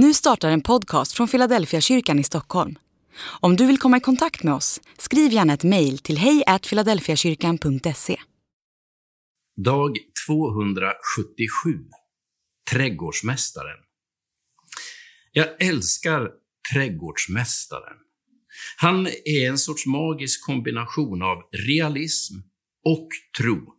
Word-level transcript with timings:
Nu 0.00 0.14
startar 0.14 0.50
en 0.50 0.60
podcast 0.60 1.12
från 1.12 1.28
Philadelphia 1.28 1.80
kyrkan 1.80 2.18
i 2.18 2.24
Stockholm. 2.24 2.78
Om 3.40 3.56
du 3.56 3.66
vill 3.66 3.78
komma 3.78 3.96
i 3.96 4.00
kontakt 4.00 4.42
med 4.42 4.54
oss, 4.54 4.80
skriv 4.98 5.32
gärna 5.32 5.54
ett 5.54 5.64
mejl 5.64 5.98
till 5.98 6.18
hejfiladelfiakyrkan.se. 6.18 8.20
Dag 9.56 9.96
277 10.26 11.84
Trädgårdsmästaren 12.70 13.76
Jag 15.32 15.62
älskar 15.62 16.30
Trädgårdsmästaren. 16.72 17.96
Han 18.76 19.06
är 19.06 19.48
en 19.48 19.58
sorts 19.58 19.86
magisk 19.86 20.46
kombination 20.46 21.22
av 21.22 21.42
realism 21.68 22.34
och 22.84 23.08
tro. 23.38 23.77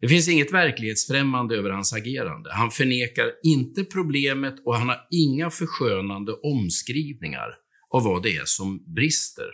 Det 0.00 0.08
finns 0.08 0.28
inget 0.28 0.52
verklighetsfrämmande 0.52 1.56
över 1.56 1.70
hans 1.70 1.92
agerande. 1.92 2.52
Han 2.52 2.70
förnekar 2.70 3.32
inte 3.42 3.84
problemet 3.84 4.54
och 4.64 4.76
han 4.76 4.88
har 4.88 5.06
inga 5.10 5.50
förskönande 5.50 6.32
omskrivningar 6.32 7.54
av 7.90 8.04
vad 8.04 8.22
det 8.22 8.36
är 8.36 8.44
som 8.44 8.94
brister. 8.94 9.46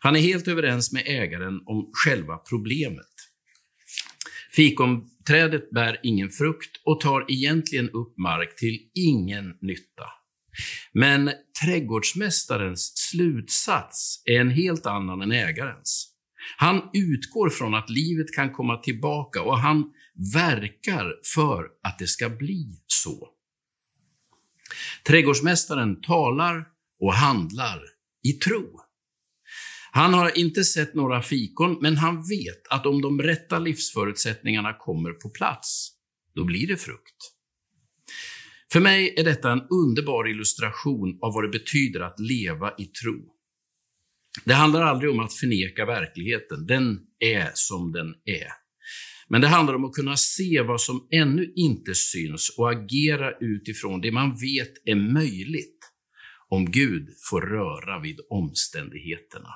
Han 0.00 0.16
är 0.16 0.20
helt 0.20 0.48
överens 0.48 0.92
med 0.92 1.02
ägaren 1.06 1.60
om 1.66 1.90
själva 1.92 2.36
problemet. 2.36 3.06
Fikonträdet 4.52 5.70
bär 5.70 6.00
ingen 6.02 6.30
frukt 6.30 6.80
och 6.84 7.00
tar 7.00 7.24
egentligen 7.28 7.90
upp 7.90 8.18
mark 8.18 8.56
till 8.56 8.78
ingen 8.94 9.44
nytta. 9.60 10.04
Men 10.92 11.30
trädgårdsmästarens 11.64 12.92
slutsats 12.96 14.22
är 14.24 14.40
en 14.40 14.50
helt 14.50 14.86
annan 14.86 15.22
än 15.22 15.32
ägarens. 15.32 16.17
Han 16.56 16.82
utgår 16.92 17.50
från 17.50 17.74
att 17.74 17.90
livet 17.90 18.34
kan 18.34 18.52
komma 18.52 18.76
tillbaka 18.76 19.42
och 19.42 19.58
han 19.58 19.92
verkar 20.34 21.14
för 21.34 21.66
att 21.82 21.98
det 21.98 22.06
ska 22.06 22.28
bli 22.28 22.80
så. 22.86 23.28
Trädgårdsmästaren 25.06 26.00
talar 26.00 26.64
och 27.00 27.14
handlar 27.14 27.80
i 28.22 28.32
tro. 28.32 28.80
Han 29.90 30.14
har 30.14 30.38
inte 30.38 30.64
sett 30.64 30.94
några 30.94 31.22
fikon, 31.22 31.78
men 31.80 31.96
han 31.96 32.16
vet 32.16 32.68
att 32.70 32.86
om 32.86 33.02
de 33.02 33.22
rätta 33.22 33.58
livsförutsättningarna 33.58 34.72
kommer 34.72 35.12
på 35.12 35.30
plats, 35.30 35.90
då 36.34 36.44
blir 36.44 36.66
det 36.66 36.76
frukt. 36.76 37.34
För 38.72 38.80
mig 38.80 39.14
är 39.16 39.24
detta 39.24 39.52
en 39.52 39.62
underbar 39.70 40.28
illustration 40.28 41.18
av 41.22 41.34
vad 41.34 41.44
det 41.44 41.48
betyder 41.48 42.00
att 42.00 42.20
leva 42.20 42.72
i 42.78 42.84
tro. 42.84 43.37
Det 44.44 44.54
handlar 44.54 44.82
aldrig 44.82 45.10
om 45.10 45.20
att 45.20 45.34
förneka 45.34 45.86
verkligheten, 45.86 46.66
den 46.66 46.98
är 47.18 47.50
som 47.54 47.92
den 47.92 48.06
är. 48.24 48.48
Men 49.28 49.40
det 49.40 49.48
handlar 49.48 49.74
om 49.74 49.84
att 49.84 49.92
kunna 49.92 50.16
se 50.16 50.62
vad 50.62 50.80
som 50.80 51.08
ännu 51.10 51.52
inte 51.56 51.94
syns 51.94 52.54
och 52.58 52.70
agera 52.70 53.32
utifrån 53.40 54.00
det 54.00 54.12
man 54.12 54.30
vet 54.30 54.72
är 54.84 54.94
möjligt 54.94 55.78
om 56.48 56.70
Gud 56.70 57.08
får 57.30 57.40
röra 57.40 58.00
vid 58.00 58.20
omständigheterna. 58.30 59.48